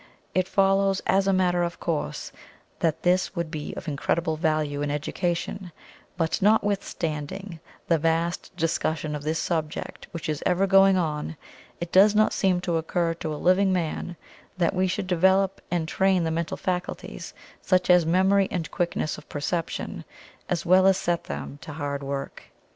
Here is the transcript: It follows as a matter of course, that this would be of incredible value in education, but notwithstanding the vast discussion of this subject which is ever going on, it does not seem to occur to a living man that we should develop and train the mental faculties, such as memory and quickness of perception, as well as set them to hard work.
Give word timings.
It 0.33 0.47
follows 0.47 0.99
as 1.05 1.27
a 1.27 1.31
matter 1.31 1.61
of 1.61 1.79
course, 1.79 2.31
that 2.79 3.03
this 3.03 3.35
would 3.35 3.51
be 3.51 3.75
of 3.75 3.87
incredible 3.87 4.35
value 4.35 4.81
in 4.81 4.89
education, 4.89 5.71
but 6.17 6.41
notwithstanding 6.41 7.59
the 7.87 7.99
vast 7.99 8.49
discussion 8.57 9.13
of 9.13 9.21
this 9.21 9.37
subject 9.37 10.07
which 10.09 10.27
is 10.27 10.41
ever 10.43 10.65
going 10.65 10.97
on, 10.97 11.37
it 11.79 11.91
does 11.91 12.15
not 12.15 12.33
seem 12.33 12.61
to 12.61 12.77
occur 12.77 13.13
to 13.13 13.31
a 13.31 13.37
living 13.37 13.71
man 13.71 14.15
that 14.57 14.73
we 14.73 14.87
should 14.87 15.05
develop 15.05 15.61
and 15.69 15.87
train 15.87 16.23
the 16.23 16.31
mental 16.31 16.57
faculties, 16.57 17.35
such 17.61 17.87
as 17.87 18.03
memory 18.03 18.47
and 18.49 18.71
quickness 18.71 19.19
of 19.19 19.29
perception, 19.29 20.03
as 20.49 20.65
well 20.65 20.87
as 20.87 20.97
set 20.97 21.25
them 21.25 21.59
to 21.61 21.73
hard 21.73 22.01
work. 22.01 22.41